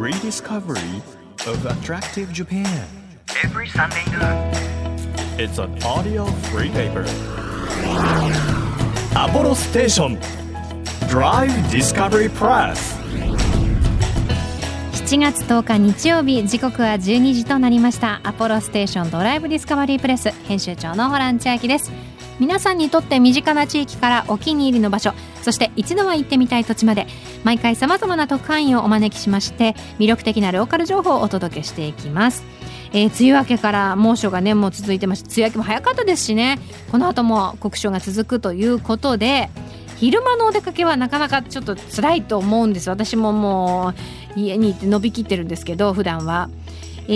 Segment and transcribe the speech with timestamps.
[0.00, 1.02] Rediscovery
[1.46, 2.86] of Attractive Japan
[3.44, 4.50] every Sunday noon.
[5.38, 7.04] It's an audio free paper
[9.14, 10.18] アポロステーション
[11.10, 12.96] Drive Discovery Press
[15.04, 21.92] 7月10日日曜日時刻は12時となりましたアポロステーションドライブディスカバリープレス編集長のホラン千秋です
[22.40, 25.12] 皆さんにとって身近な地域からお気に入りの場所
[25.42, 27.06] そして一度は行ってみたい土地まで
[27.44, 32.42] 毎回さまざまな特派員をお招きしまして魅力的なローカル情報をお届けしていきます。
[32.92, 36.58] えー、梅雨明けから猛暑がねも続いてます梅雨明けも早かったですしね。
[36.90, 39.50] この後も酷暑が続くということで
[39.98, 42.88] 昼間のお出かけはなかなかちょっと辛いと思うんです。
[42.88, 43.92] 私もも
[44.36, 46.48] う家にいて伸びきってるんですけど普段は。
[47.08, 47.12] え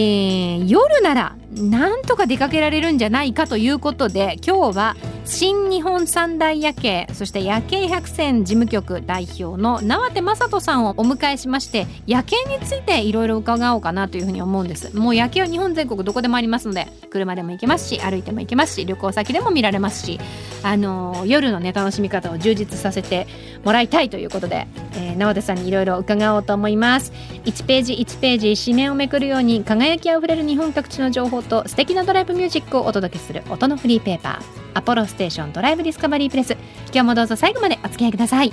[0.57, 14.95] ー、夜ならなんとか出かけられるんじゃないかということで今日は新日本三大夜景そして夜景百選事務局代表の縄手正人さんをお迎えしまして夜景についていろいろ伺おうかなというふうに思うんです。
[14.95, 20.21] もう夜景は日本全国どこでもありますので車でも行けますし歩いても行けますし旅行先でも見られますし
[20.63, 23.27] あの、夜のね楽しみ方を充実させて
[23.65, 27.13] もらいたいということで、えー、縄手さんにいろいろ伺おうと思います。
[27.45, 34.43] 1ページ1ページ紙面をめくるように輝きあふれる日本各地の情報と素敵なドライブミュージックをお届けする音のフリーペーパー
[34.75, 36.57] アポロステーションドライブディスカバリープレス。
[36.87, 38.53] 今日もどうぞ最後までお付き合いください。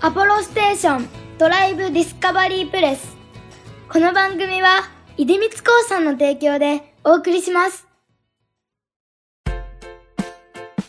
[0.00, 3.16] アポロステーションドライブディスカバリープレス。
[3.88, 4.82] この番組は
[5.16, 5.54] 出光興
[5.88, 7.86] 産の提供でお送りします。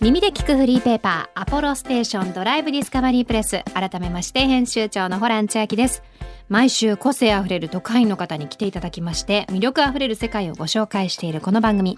[0.01, 3.63] 耳で聞くフリーペーパーアポロステーションドライブディスカバリープレス。
[3.73, 6.03] 改めまして編集長のホラン千秋です
[6.47, 11.97] 毎週個性あふれる都会の方に来ていただきまして魅力あふれる世界をご紹介しているこの番組。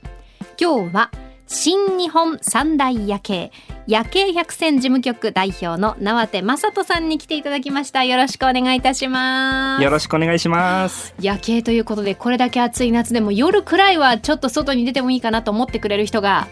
[0.59, 1.11] 今日は
[1.47, 3.51] 新日本三大夜景。
[3.87, 8.05] 夜景百選事務局代表の縄手正人さんに来ていただきました。
[8.05, 9.83] よろしくお願いいたします。
[9.83, 11.13] よろしくお願いします。
[11.21, 16.47] 夜景ということでこれだけ暑い夏でも夜くらいはちょっと外に出てもいいかなと思ってくれる人が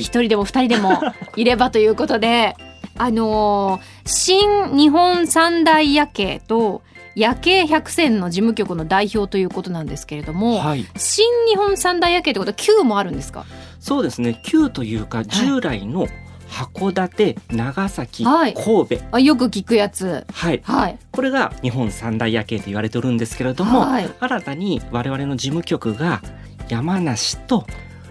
[0.00, 1.00] 一人でも二人でも
[1.36, 2.56] いればということで
[2.96, 6.82] あのー、新日本三大夜景と
[7.18, 13.44] 夜景百選の事務局の代表ということなんですけれども、はい、新日本三大夜景ってことは9もあるんですか？
[13.80, 14.40] そうですね。
[14.44, 16.06] 9というか従来の、
[16.48, 19.04] 函館長崎、はい、神戸。
[19.10, 20.24] あよく聞くやつ。
[20.32, 26.22] はい、はい、これが日本三大夜景と言われておるんですけれども、はい、新たに我々の事務局が
[26.68, 27.66] 山梨と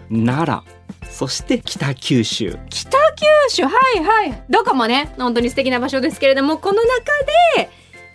[0.10, 0.64] 奈良
[1.10, 2.60] そして北九州。
[2.70, 3.64] 北九州？
[3.64, 4.44] はいはい。
[4.50, 6.90] どこもね本当に素敵な場所ですけれどもこの中
[7.56, 7.70] で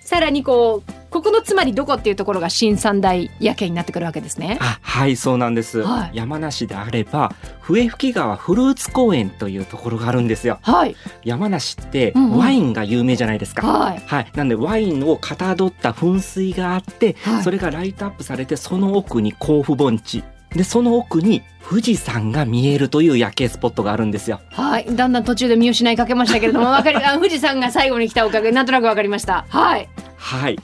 [0.04, 4.58] さらにこうここのつまりどこっていうところが新三大夜景になってくるわけですね。
[4.60, 10.58] あはいそうなんです、はい、山梨であれば笛吹川フルーツ公園というところがあるんですよ。
[10.62, 13.66] はい、山梨ってワインが有名じゃないですか。
[13.66, 20.24] うんうん、はい、はい、なんでワインをかたどった噴水があって、はい、それがライトアップされてその奥に甲府盆地
[20.56, 24.40] でその奥に富士山が見えるという夜景スポットがあるんですよ。
[24.50, 29.46] はい、だんだん途中で見失いかけましたけれども、 わかり、あ、富士山が最後に来たおかげ、なんとなくわかりました。
[29.48, 29.88] はい。
[30.16, 30.58] はい。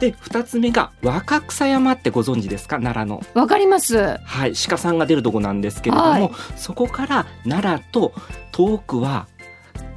[0.00, 2.78] で2つ目が若草山ってご存知ですか？
[2.78, 3.22] 奈良の。
[3.34, 4.18] わかります。
[4.24, 4.52] はい。
[4.68, 8.12] 鹿さんが出るとこなんですけれども、はい、そこから奈良と
[8.50, 9.26] 遠くは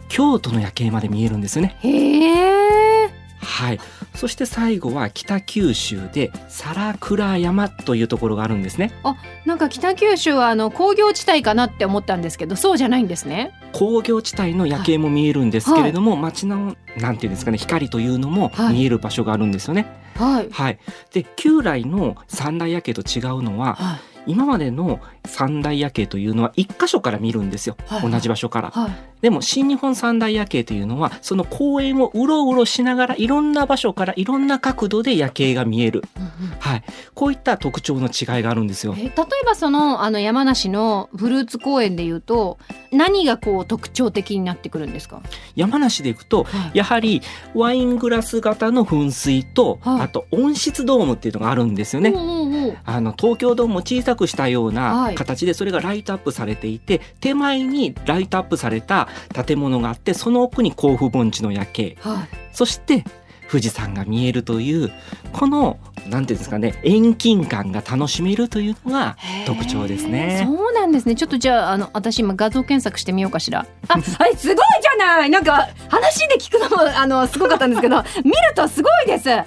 [0.10, 1.78] 京都の夜景まで見えるんですよね。
[1.82, 3.10] へえ
[3.42, 3.80] はい、
[4.16, 8.92] そして最後は北九州で皿倉山というところがあるんですね。
[9.04, 9.16] あ
[9.46, 13.52] なんか北九州はあの工業地帯かなって思ったんですけどそうじゃないんですね。
[13.74, 19.88] 工業地帯の夜景も見えるんですけれども、はい、街のなんていうんですかね光というのも見える場所があるんですよね。
[20.16, 20.80] はい、はい、
[21.12, 24.14] で旧来の三大夜景と違うのは、はい。
[24.26, 28.92] 今までの三大夜景というのは一箇所から見るんですよ、はい、同じ場所から、はい、
[29.24, 36.30] でも新日本三大夜景というのはその公園をうろうろしながらいろんな場所からいろんな角度で夜景が見える、うんうん、
[36.60, 36.84] はい、
[37.16, 38.94] こういった特徴の違いがあるんですよ。
[38.96, 39.12] 例え
[39.46, 42.58] ばそのあの山梨のフルーツ公園でいうと
[42.92, 45.22] 何がこう特徴的になってくるんですか？
[45.56, 47.22] 山梨でいくと、はい、やはり
[47.56, 59.08] ワイングラス型の噴水と、あと温室ドームっていうのがあるんですよね、うんうんうん、あの東京ドームを小さくしたような形でそれがライトアップされていて、手前にライトアップされた
[59.46, 63.04] 建物があってその奥に甲府盆地の夜景、はい、そして
[63.50, 64.92] 富士山が見えるという
[65.32, 65.78] この
[66.10, 69.16] なんていうんですかね遠近感が楽しめるというのが
[69.46, 70.44] 特徴ですね。
[70.46, 71.16] そうなんですね。
[71.16, 73.66] ちょっとじゃああの私今画像検索してみようかしら。
[73.88, 75.30] あ、あれすごいじゃない。
[75.30, 79.30] なんか話で聞くのもあのすごかったんですけど、 見るとすごいです。
[79.30, 79.44] な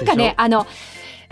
[0.00, 0.66] んかねあの。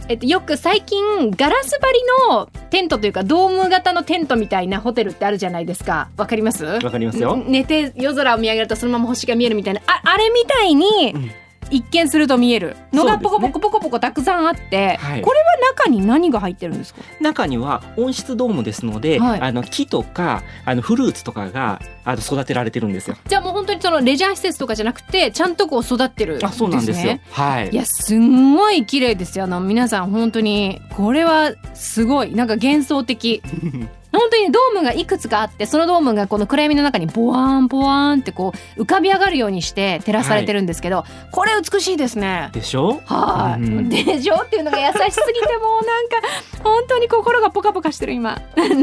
[0.09, 2.01] えっと、よく最近ガラス張り
[2.31, 6.09] のテントというかドーム型のテントみたいなホテルってあるじゃないですか。
[6.17, 6.65] わかります？
[6.65, 7.37] わかりますよ。
[7.37, 9.83] 寝て夜空を見上げるとそのまま星が見えるみたいな。
[9.87, 11.31] ああれみたいに、うん
[11.71, 12.77] 一見すると見える。
[12.93, 15.47] のがポコポコポコポコたくさんあって、はい、これは
[15.77, 17.03] 中に何が入ってるんですか？
[17.21, 23.17] 中には温室ドームですので、はい、あの木とかあのフルーツとかがあの育てられてるんですよ。
[23.27, 27.19] じゃあもう本当にそのレジャー施設とかじゃなくてちゃんとこう育ってるんです、ね、あそうなんですよ。
[27.33, 27.69] はい。
[27.71, 29.45] いやすんごい綺麗ですよ。
[29.45, 32.35] あの皆さん本当にこれはすごい。
[32.35, 33.43] なんか幻想的
[34.19, 42.51] 本当にドームがいくつかあってそのドームがこの暗闇の中にボワーンボワーンってこう浮かび上がるようにして照らされてるんですけど、はい、これ美しいですね。
[42.53, 43.01] でしょ？
[43.07, 44.43] はい、うん、でしょ？
[44.43, 46.17] っていうのが優しすぎてもうなんか
[46.65, 48.41] 本当に心がポカポカしてる今。
[48.57, 48.83] 奈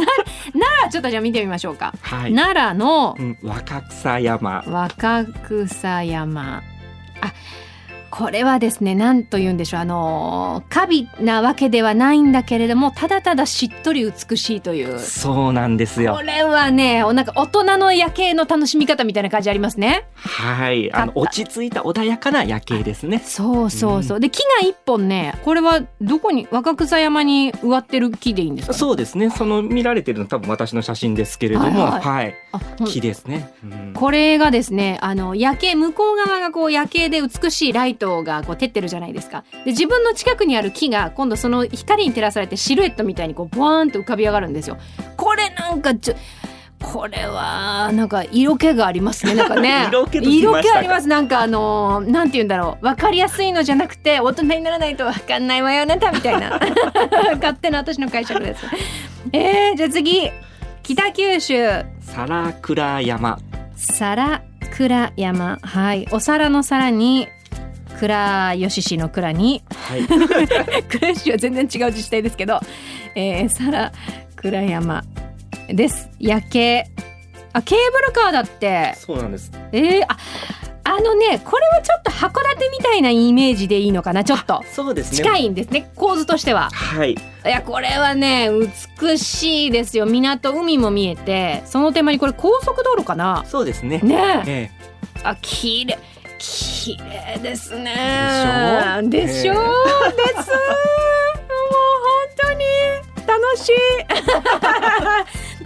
[0.85, 1.93] 良ちょっとじゃあ見てみましょうか。
[2.01, 4.63] はい、奈良の、うん、若草山。
[4.67, 6.63] 若草山。
[7.21, 7.33] あ
[8.17, 9.79] これはですね何と言うんでしょう。
[9.81, 14.99] あの華美なわけではないんだけれどもただただしっとり美しいという。
[14.99, 16.15] そうなんですよ。
[16.15, 20.07] これはねなんか大人の夜景の楽しみ方みたいな感じありますね。
[20.15, 20.93] はい。
[20.93, 23.19] あの落ち着いた穏やかな夜景ですね。
[23.19, 29.29] そうそうそう、うん、で木が一本ねこれはどこに若草山に植わってる木でいいんですか、ね、そうですね。
[29.29, 31.85] その見られてるの多分私の写真ですけれども。
[31.85, 32.35] はい、はい、
[32.85, 39.43] 木ですね、うん、これがですねあの夜景向こう側がこう夜景で美しいライトがこう照ってるじゃないですか。
[39.63, 44.77] で自分の近くにある木が今度その光に照らされてシルエットみたいにこうボワーンと浮かび上がるんですよ。
[45.17, 46.15] これなんかちょ
[46.81, 49.35] これはなんか色気がありますね。
[49.35, 49.89] なんかね。
[50.21, 51.07] 色気あります。
[51.07, 52.83] なんかあのー、なんて言うんだろう。
[52.83, 56.59] 分かりやすいのじゃなくて大人にならないと分かんないわよあなたみたいな。
[57.41, 58.65] 勝手な私の解釈です。
[59.31, 60.31] えー、じゃあ次。
[60.83, 61.83] 北九州。
[61.99, 63.39] 皿倉山。
[63.75, 64.43] 皿
[64.77, 65.57] 倉山。
[65.63, 66.07] はい。
[66.11, 67.27] お皿の皿に
[67.99, 70.05] 倉吉市の倉に、はい、
[70.89, 72.59] 倉吉は全然違う自治体ですけど、
[73.15, 73.91] えー、皿
[74.35, 75.03] 倉山
[75.67, 76.09] です。
[76.19, 76.85] 夜景。
[77.53, 78.93] あケーブルカーだって。
[78.97, 79.51] そうなんです。
[79.71, 80.17] えー、あ
[80.87, 84.61] あのねこれはちょっと函館みたいなイメージでいいのかなちょっと。
[84.71, 85.17] そうですね。
[85.17, 86.69] 近いんですね構図としては。
[86.71, 87.13] はい。
[87.13, 88.49] いやこれはね
[88.99, 90.05] 美しいですよ。
[90.05, 93.43] 港海も見えてその手前にこれ高速道路かな。
[93.47, 93.99] そうですね。
[94.03, 95.21] ねええ。
[95.23, 95.97] あ綺麗
[96.49, 99.01] 綺麗ですね。
[99.03, 99.27] でしょ？
[99.27, 99.57] でしょ、です。
[99.57, 99.57] もう
[102.03, 102.65] 本当に。
[103.27, 103.73] 楽しい。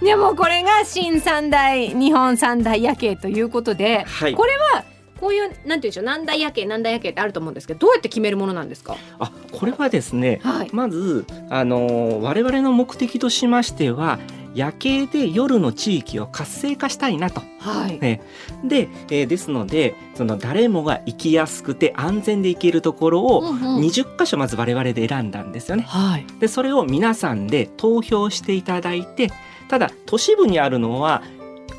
[0.04, 4.84] でもこれが新三大日本三大夜景ということで、はい、これは
[5.20, 8.96] こういうなんていうんでしょう何大夜景何大夜景ってあると思うんですけどどうやって決めるものなんですか？
[9.18, 14.18] あこれはですね、はい、まずあの我々の目的としましては
[14.54, 17.42] 夜景で夜の地域を活性化したいなと。
[17.58, 17.98] はい。
[18.00, 18.22] ね、
[18.64, 25.84] で、えー、ですのでその誰もが行きやすくて安全で行けるところを20箇所まず我々で選んだんですよね。
[25.84, 29.30] はい、でそれを皆さんで投票していただいて
[29.68, 31.22] ただ都市部にあるのは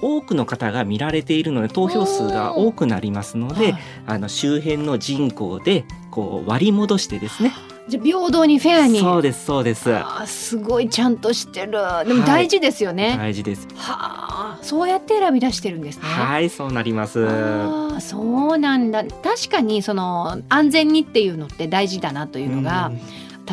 [0.01, 7.53] 多くの方が見られているので投票数が多くなりますので、はい、あの周辺の人口でこう割り戻してですね
[7.92, 9.00] じゃ平等にフェアに。
[9.00, 9.94] そうですそうです。
[9.94, 11.74] あすごいちゃんとしてる。
[12.08, 13.68] でも大事ですよね、はい、大事です。
[13.76, 16.04] はあそうやって選び出してるんですね。
[16.06, 17.28] はいそうなります。
[17.28, 19.04] あそうなんだ。
[19.04, 22.92] 確かにその安全にっていうのって大事だなというのが、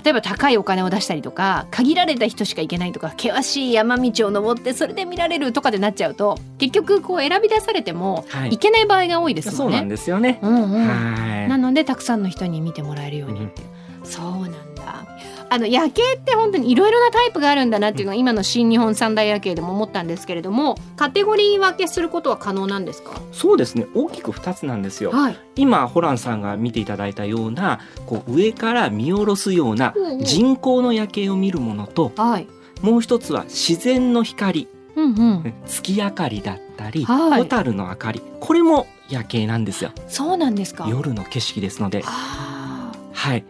[0.04, 9.72] 例えば高いお金を出したりとか限られた人しか行けないとか険しい山道を登ってそれで見られるとかでなっちゃうと結局こう選び出されても行けない場合が多いですもんね。
[9.72, 13.68] そうなんですよね、うんうん、なのでたくさんの人に見てもらえるようにっていう。
[14.08, 15.06] そうなんだ。
[15.50, 23.22] あの夜景って本当にいろいろなタイプがあるんだなっていうのが今の新日本三大夜景でも思ったんですけれどもカテゴリー分けすることは可能なんですか？
[23.32, 23.86] そうですね。
[23.94, 32.48] 大きく2つなんですよ、はい、今ホランさんが見ていただいたようなこう上から見下ろすような人工の夜景を見るものと、はい、
[32.82, 35.08] もう一つは自然の光、うんう
[35.48, 38.22] ん、月明かりだったり、はい、蛍の明かり。
[38.40, 39.92] これも夜景なんですよ。
[40.08, 40.86] そうなんですか？
[40.90, 42.02] 夜の景色ですので。
[42.02, 43.44] はい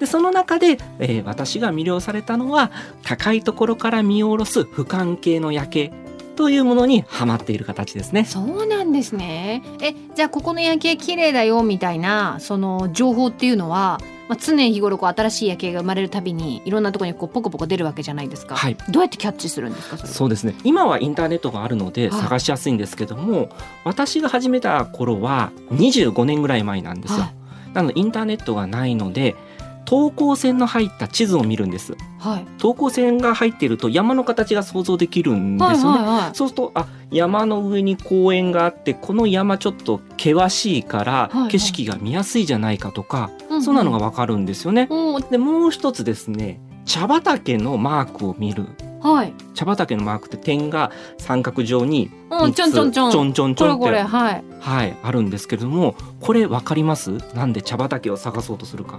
[0.00, 2.70] でその中で、えー、私が魅了されたのは
[3.02, 5.92] 高いところから見下ろす俯瞰系の夜景
[6.36, 8.24] というものにはまっている形ですね。
[8.24, 9.62] そうなんですね。
[9.80, 18.56] え、じゃあここの夜景綺麗だよみたいなその情報っていうのは、まあ、常日頃こう新しい夜景が生まれるたびにいろんなところにこうポコポコ出るわけじゃないですか。
[18.56, 18.76] はい。
[18.90, 19.96] どうやってキャッチするんですか？
[19.96, 20.56] そそうですね。
[20.64, 23.48] 今はインターネットがあるので探しやすいんですけども、はい、
[23.84, 27.20] 私が始めた頃は25年ぐらい前なんですよ。
[27.20, 29.36] はい、なのでインターネットがないので
[29.84, 31.94] 等高線の入った地図を見るんです。
[32.18, 35.98] はい、等高線が入っていると山の形が想像できるんですよね。
[35.98, 44.88] はいはいはい、そうするとあ山の上に公園があってこの山ちょっと険しいから景色が見やすいじゃないかとか、はいはい、そんなのがわかるんですよね。
[44.90, 48.66] うんうん、でもう一つですね茶畑のマークを見る
[49.02, 49.34] はい。
[49.52, 53.12] 茶畑のマークって点が三角状にうん、ちょんちょんちょん。
[53.12, 54.44] ちょんちょんちょんってはい。
[54.60, 57.18] はいあるんですけれどもこれわかります？
[57.34, 58.96] なんで茶畑を探そうとするか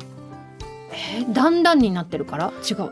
[1.20, 2.92] え、だんだんになってるから、違う。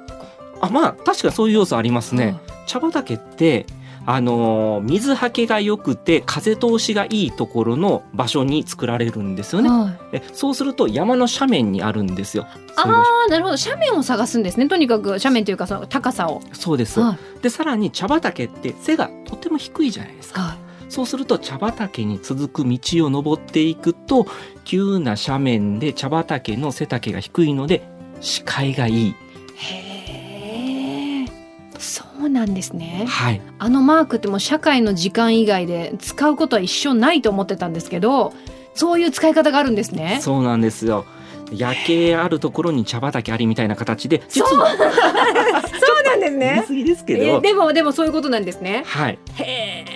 [0.62, 3.66] あまあ確かそういう要素ありますね、茶畑って
[4.06, 10.18] あのー水はけが良くて風通しがいいところの場所に作られるんですよね、はい。
[10.18, 12.46] えそうすると山の斜面にあるんですよ
[12.76, 14.68] ああ、なるほど、斜面を探すんですね。
[14.68, 16.42] とにかく斜面というか、その高さを。
[16.54, 17.42] そうです、はい。
[17.42, 20.58] でさらに茶畑って背がとても低いじゃないですかはい。
[20.90, 24.28] そうすると茶畑に続く道を登っていくと
[24.64, 29.16] 急な斜面で茶畑の背丈が低いので視界がいい。
[29.56, 31.32] へえ。
[31.80, 33.06] そうなんですね。
[33.08, 33.42] はい。
[33.60, 38.34] あのマークってもう社会の時間以外で使うことは一生ないと思ってたんですけど、
[38.74, 40.20] そういう使い方があるんですね。
[40.22, 41.06] そうなんですよ。
[41.52, 48.84] 夜景あるところに茶畑ありみたいな形で実そうはそうなんです言い過ぎですけえど、でもでもそういうことなんですね。
[48.88, 49.20] はい。
[49.36, 49.93] へえ。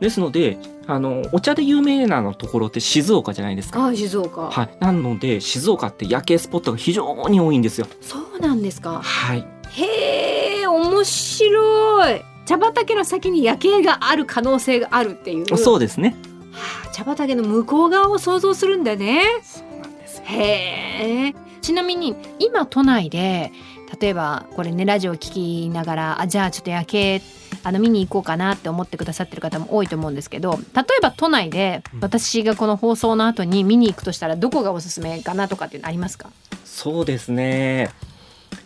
[0.00, 3.80] ですのであのお茶で有名なのところって静岡じゃないですか。
[3.80, 4.50] はい、静岡。
[4.50, 4.70] はい。
[4.80, 7.86] なので静岡って夜景スポットが非常に多いんですよ。
[8.00, 9.00] そうなんですか。
[9.02, 9.46] はい。
[9.70, 12.22] へえ、面白い。
[12.46, 15.56] 茶畑の先に夜景がある可能性があるっていう。
[15.56, 16.16] そうですね。
[16.50, 19.22] はあ茶畑の向こう側を想像するんだね。
[19.42, 20.24] そうなんですよ。
[20.24, 21.34] へえ。
[21.60, 23.52] ちなみに今都内で
[23.98, 27.22] 例えばこれねラジオ聞きながらあじゃあちょっと夜景
[27.62, 36.30] あの見に行こうかなって思ってくださってる方も多いと思うんですけど例えば都内でうん私がこの放送の後に見に行くとしたらどこがおすすめかなとかっていうのありますか？
[36.64, 37.90] そうですね。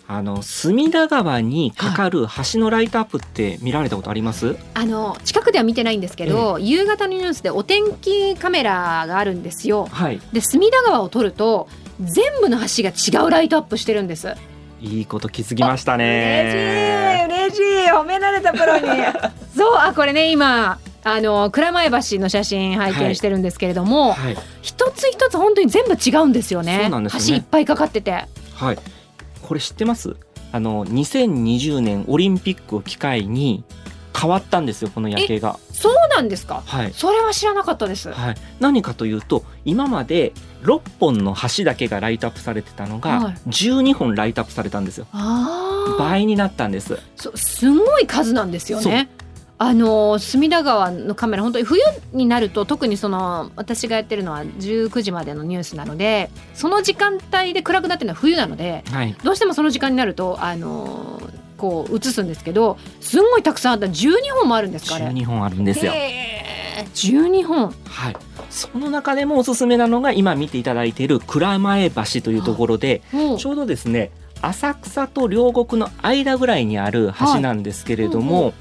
[0.06, 4.56] あの隅田川にかかる橋のライトアップって見られたことあります？
[4.74, 9.86] あの近くでは見てないんですけど、夕方のニュースでお天気カメラがあるんですよ。
[9.86, 10.20] はい。
[10.34, 11.68] で隅田川を撮ると
[12.00, 14.34] 全部の橋が違うライトアップしてるんです。
[14.84, 17.26] いいこと気づきましたね。
[17.30, 18.82] 嬉しい嬉しい褒められたプロに
[19.56, 24.36] そうあこれね今あの蔵前橋の写真拝見してるんですけれども、はい。
[24.62, 28.78] 一つ一つ本当に全部違うんですよねよね橋いっぱいかかっててはい。
[29.42, 30.16] これ知ってます？
[30.52, 33.64] あの2020年オリンピックを機会に
[34.18, 35.58] 変わったんですよこの夜景が。
[35.72, 36.62] そうなんですか？
[36.64, 36.92] はい。
[36.94, 38.34] それは知らなかったですはい。
[38.60, 40.32] 何かというと今まで
[40.64, 45.06] 6本の橋だけがライトアップされてたのが、はい12本ライトアップされたんですよ。
[45.12, 46.98] ああ倍になったんです。
[47.16, 49.08] そすごい数なんですよね
[49.56, 51.80] あの隅田川のカメラ本当に冬
[52.12, 59.14] になると特にその私がやってるのは19時までのニュースなのでその時間帯で暗くなってるのは冬なのではい。
[59.22, 65.92] どうしてもその時間になるとあのーこう映すんですけどすんごいたくさんあった12本もあるんですかあれ12本あるんですよ。
[65.94, 68.16] へー12本はい。
[68.54, 73.02] その中でもおすすめなのが今見ていただいている蔵前橋というところで、
[73.38, 78.50] ちょうどですね浅草と両国の間ぐらいにある橋なんですけれども、はいう。
[78.50, 78.54] ん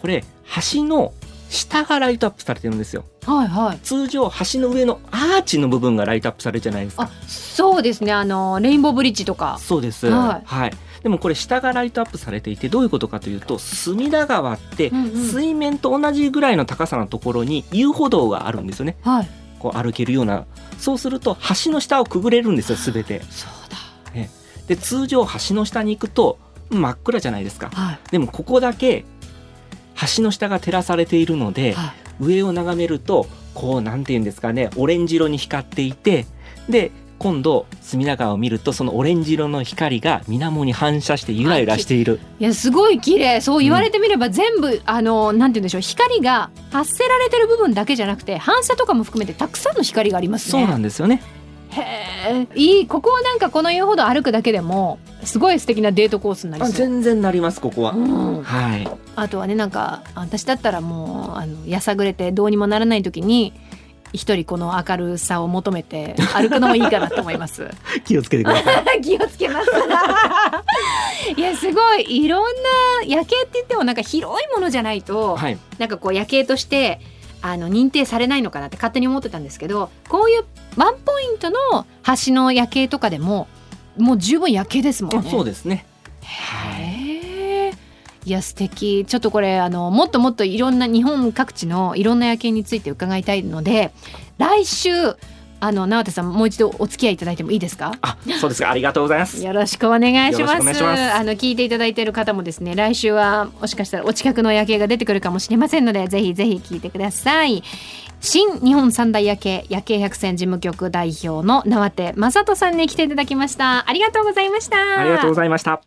[0.00, 0.24] これ
[0.72, 1.12] 橋の
[1.48, 3.04] 下がライトアップされてるんですよ。
[3.24, 3.78] はいはい。
[3.78, 7.04] 通常橋の上のアーチの部分がライトアップされるじゃないですか。
[7.04, 8.12] あそうですね。
[8.12, 9.58] あのレインボーブリッジとか。
[9.58, 10.08] そうです。
[10.08, 10.70] はい
[11.02, 18.96] でもこれ下がライトアップされていてどういうことかというと隅田川って水面と同じぐらいの高さのところに遊歩道があるんですよね。
[19.02, 19.30] はい。
[19.58, 20.46] こう歩けるような。
[20.78, 23.20] そうすると橋の下をくぐれるんですよすべて。
[23.30, 23.60] そう
[24.70, 26.38] で通常橋の下に行くと
[26.70, 27.70] 真っ暗じゃないですか。
[27.70, 27.98] だはい。
[28.12, 29.04] でもここだけ
[30.16, 31.92] 橋の下が照らされているのではい。
[32.20, 36.26] 上を眺めるとこうなんていうんですかねオレンジ色に光っていて
[36.68, 42.18] で今度隅田川を見るとそのオレンジ色の光が水面に反射してゆらゆらしている。
[42.38, 43.42] いやすごい綺麗。
[43.42, 45.80] そう言われてみれば全部、あのなんて言うんでしょう。
[45.82, 50.62] 光が発せられてる部分だけじゃなくて反射とかも含めてたくさんの光がありますね。
[50.62, 51.22] そうなんですよね。
[51.72, 51.82] へ
[52.30, 56.74] えいいここはなんかこの遊歩道歩くだけでもすごい素敵なデートコースになりあそう。
[56.74, 58.88] 全然なりますここは、うん、はい。
[59.14, 63.52] あとはねなんか私だったらもうあのやさぐれてどうにもならない時に
[64.12, 67.68] 一人この明るさを求めて歩くのもいいかなと思います。
[68.04, 69.00] 気をつけてください。
[69.02, 69.70] 気をつけます。
[71.36, 72.50] いやすごいいろんな
[73.06, 75.58] 夜景って言ってもなんか広いものじゃないと、はい。
[75.78, 77.00] なんかこう夜景として
[77.42, 80.44] あの認定されないのかなって勝手に思ってたんですけどこういう
[80.76, 81.86] ワンポイントの
[82.26, 83.48] 橋の夜景とかでも
[83.96, 85.30] もう十分夜景ですもんあね。
[85.30, 85.86] そうですね。
[86.24, 86.89] はいへえ
[88.26, 93.92] いや素敵ちょっとこれあのもっともっといろんな日本各地のいろんな夜景について伺いたいので
[94.38, 94.90] 来週
[95.62, 97.92] あの直手さんもう一度お付き合いいただいてもいいですか？
[98.00, 100.64] あそうですかありがとうございますよろしくお願いします。
[100.64, 107.62] 願いしますあの聞いていただいている方もですね、来週はもしかしたらお近くの夜景が出てくるかもしれませんので、ぜひぜひ聞いてください。
[108.22, 113.86] 新日本三大夜景夜景百選事務局代表の縄手正人さんに来ていただきました。
[113.86, 114.98] ありがとうございました。
[114.98, 115.82] ありがとうございました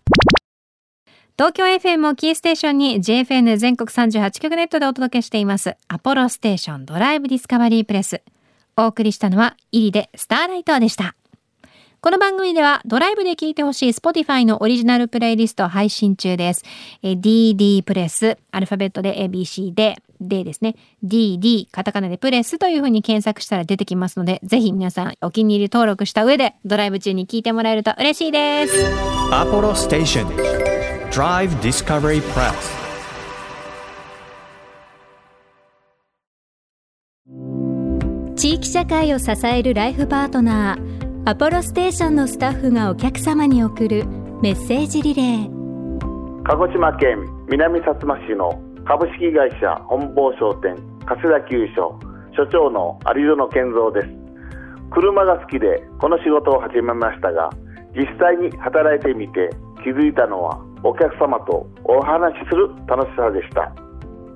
[1.36, 8.22] 東京 FM をキーステーションに JFN 全国38局ネットでお届けしていますアポロステーションドライブディスカバリープレス
[8.78, 11.16] お送りしたのはイリでスターライトでした
[12.02, 16.63] この番組ではドライブで聴いてほしい Spotify のオリジナルプレイリストを配信中です。
[17.02, 28.74] DD プレス、アルファベットで ABC で、でですね、DD、カタカナでプレスというふうに検索したら出てきますので、ぜひ皆さんお気に入り登録した上でドライブ中に聴いてもらえると嬉しいです。
[29.32, 30.62] アポロステーション
[31.13, 32.55] Drive Discovery Press.
[38.36, 44.08] 地域社会を支えるライフパートナーアポロステーションのスタッフがお客様に送る
[44.41, 46.43] メッセージリレー。
[46.46, 52.00] 鹿児島県南薩摩市の株式会社本坊商店加世田急所
[52.36, 54.08] 所長の有園健三です。
[54.89, 57.51] 車が好きでこの仕事を始めましたが
[57.96, 59.51] 実際に働いてみて
[59.84, 63.74] 気づいたのはお客様とお話しする楽しさでした。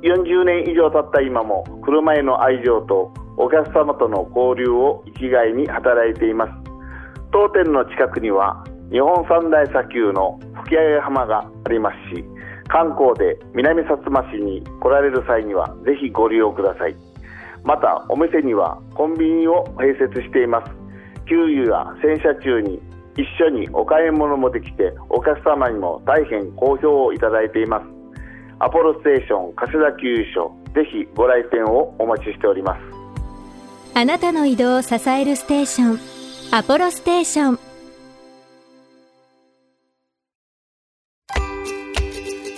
[0.01, 6.51] 40年以上経った今も車への愛情とお客様との交流を生きがいに働いています。
[7.31, 12.23] 当店の近くには日本三大砂丘の吹上浜がありますし
[12.67, 16.95] 観光で南薩摩市に来られる際にはぜひご利用ください。
[17.63, 20.71] またお店にはコンビニを併設しています。
[21.27, 22.79] 給油や洗車中に
[23.17, 27.85] 一緒にお買い物もできてお客様にも大変好評をいただいています。
[28.59, 32.79] アポロステーション加世田急所ぜひご来店をお待ちしております。
[33.95, 35.99] あなたの移動を支えるステーション
[36.51, 37.59] アポロステーション。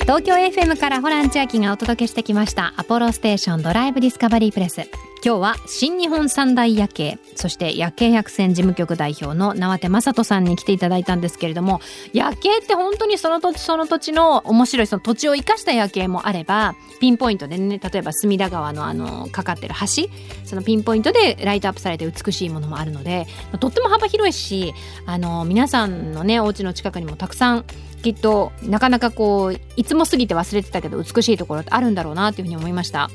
[0.02, 5.09] 東京 FM からホラン千秋がお届けしてきましたアポロステーションドライブディスカバリープレス。
[5.22, 11.82] 今日は新日本三大夜景そして夜景百選事務局代表の縄手正人さんに来ていただいたんですけれども
[12.14, 20.10] 夜景って本当にその土地その土地の面白いその土地を生かした夜景もあればピンポイントでね例えば隅田川のあのかかってる橋
[20.46, 23.28] そのピンポイントでライトアップされて美しいものもあるので
[23.60, 24.74] とっても幅広いし
[25.06, 27.66] あの皆さんのねお家の近くにもたくさん
[28.02, 33.10] きっとなかなかこういつも過ぎて忘れてたけど美しいところってあるんだろうなっていうふうに思いました。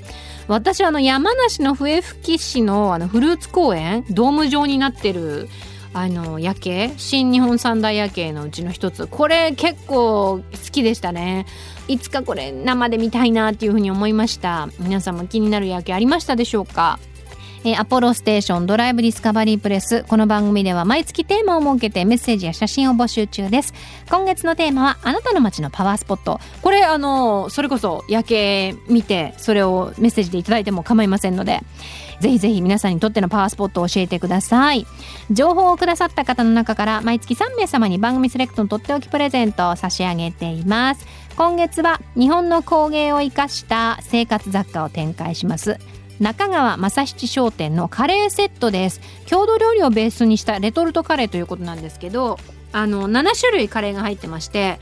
[0.46, 5.48] 私はあの山梨の笛吹市のあのフルーツ公園ドーム状になってる
[5.94, 9.06] あの夜景新日本三大夜景のうちの一つ。
[9.06, 11.46] これ結構好きでしたね。
[11.88, 14.68] いつかこれ生で見たいなっていうふうに思いました。
[14.80, 16.98] 皆さんも気になる夜景ありましたでしょうか？
[17.66, 23.72] えアポロステーションドライブディスカバリープレスこの番組では毎月テーマを設けてメッセージや写真を募集中です。
[24.10, 26.40] 今月のテーマはあなたの街のパワースポット。
[26.60, 31.60] これあのそれこそ夜景見てそれをメッセージでいただいても構いませんので
[32.20, 34.86] ぜひぜひ皆さんにとってのパワースポットを教えてください。
[35.30, 41.06] 情報をくださった方の中から毎月3名様に番組セレクトのとっておきプレゼントを差し上げています。
[41.34, 45.78] 今月は日本の工芸を生かした生活雑貨を展開します。
[46.20, 49.00] 中川正七商店のカレーセットです。
[49.26, 52.38] 郷土料理をベースにしたレトルトカレーということなんですけど
[52.72, 54.78] あの7種類カレーが入ってまして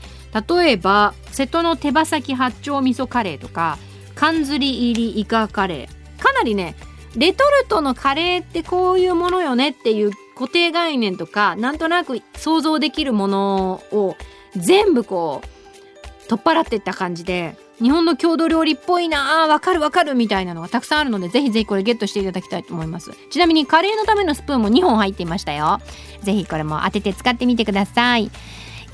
[0.47, 3.77] 例えば瀬戸の手羽先八丁味噌カレーとか
[4.15, 6.23] 缶ずり入りイカカレー。
[6.23, 6.75] かなりね
[7.15, 14.15] レトルトのカレーってこういうものよねっていう固定概念とかなんとなく想像できるものを
[14.55, 15.47] 全部こう
[16.33, 23.11] 取っ払っていった感じで日本の郷土料理っぽいなあわかるわかるみたいなのがたくさんあるのでぜひぜひこれゲットしていただきたいと思います。
[23.29, 25.79] ちなみにカレーのためのスプーンも2本入っていましたよ。
[26.21, 28.31] ぜひこれも当てて使ってみてください。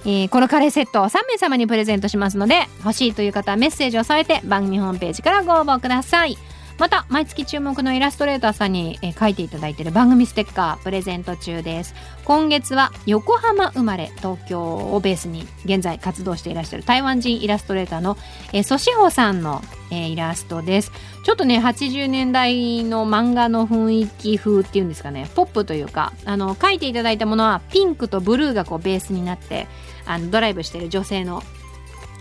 [0.05, 6.37] えー、このカレーセットを3名様にプレゼントしますので欲しいという方はメッセージを添えて番組ホームページからご応募ください。
[6.79, 11.93] また毎月注目のイラストレーターさんに、え、書いていただいている番組ステッカープレゼント中です。
[12.23, 18.17] 今月は横浜生まれ東京をベースに現在活動していらっしゃる台湾人イラストレーターの、
[18.53, 19.61] えー、ソシホさんの、
[19.91, 20.93] え、イラストです。
[21.25, 29.67] ちょっとね80年代の漫画の雰囲気風っていうんですかねポップというかあの書いていただいたものはピンクとブルーがこうベースになって
[30.05, 31.43] あのドライブしてる女性の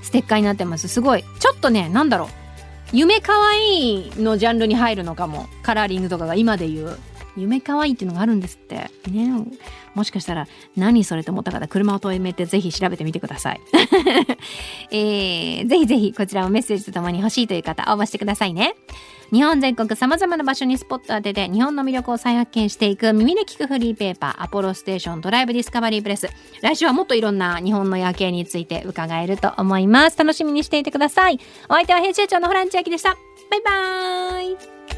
[0.02, 0.88] ステッカーになってます。
[0.88, 1.24] すごい。
[1.38, 2.47] ちょっとねなんだろう。
[2.92, 5.46] 夢かわいいのジャンルに入るのかも。
[5.62, 6.98] カラーリングとかが今で言う。
[7.38, 8.90] 夢かわいっていうのがあるんですって。
[9.10, 9.30] ね。
[9.98, 10.46] もしかしたら
[10.76, 13.60] 何それと思った方車を止めてぜひ調べてみてください、
[14.92, 18.74] えー、ぜひぜひこちらもメッセージとともに欲しいという方応募してくださいね。
[19.32, 26.30] 日本全国様々な場所にスポット当てて日本の魅力を再発見していく耳で聞くフリーペーパーアポロステーションドライブディスカバリープレス。
[26.62, 30.16] 来週はもっといろんな日本の夜景について伺えると思います。
[30.16, 31.38] 楽しみにしていてください。
[31.68, 33.16] お相手は編集長のホランチ千秋でした。
[33.50, 34.97] バイバーイ。